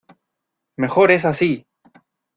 [0.79, 1.63] ¡mejor es así!...